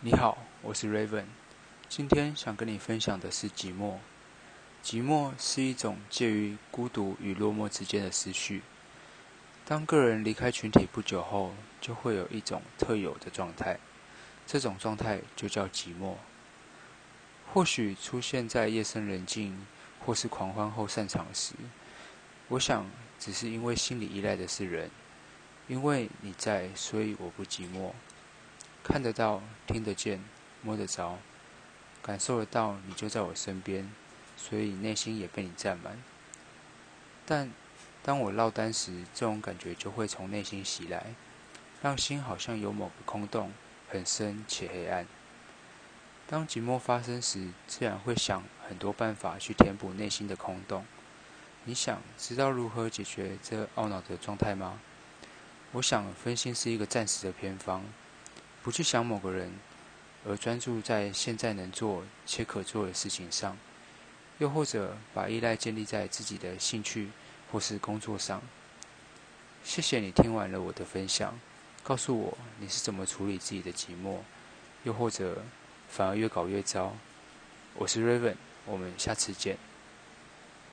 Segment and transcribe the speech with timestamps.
[0.00, 1.24] 你好，我是 Raven。
[1.88, 3.94] 今天想跟你分享的是寂寞。
[4.84, 8.62] 寂寞是一种介于孤独与落寞之间的思绪。
[9.64, 13.78] 当个人离开群体不久后，就会有一种特有的状态，
[14.46, 16.16] 这种状态就叫寂寞。
[17.54, 19.66] 或许出现在夜深人静
[20.04, 21.54] 或是狂欢后散场时，
[22.48, 22.84] 我想
[23.18, 24.90] 只是因为心里依赖的是人，
[25.66, 27.92] 因为你在，所以我不寂寞。
[28.88, 30.22] 看得到、听得见、
[30.62, 31.18] 摸得着、
[32.00, 33.92] 感受得到，你就在我身边，
[34.36, 36.00] 所以内心也被你占满。
[37.26, 37.50] 但
[38.04, 41.14] 当我落单时，这种感觉就会从内心袭来，
[41.82, 43.52] 让心好像有某个空洞，
[43.88, 45.04] 很深且黑暗。
[46.28, 50.86] 当寂寞发生时，自然会想很多办法去填补内心的空洞。
[51.64, 54.78] 你想知道如何解决这懊恼的状态吗？
[55.72, 57.84] 我想分心是一个暂时的偏方。
[58.66, 59.48] 不去想某个人，
[60.26, 63.56] 而专注在现在能做且可做的事情上，
[64.38, 67.10] 又或者把依赖建立在自己的兴趣
[67.52, 68.42] 或是工作上。
[69.62, 71.38] 谢谢你听完了我的分享，
[71.84, 74.18] 告诉我你是怎么处理自己的寂寞，
[74.82, 75.44] 又或者
[75.88, 76.92] 反而越搞越糟。
[77.74, 79.56] 我是 Raven，我们下次见。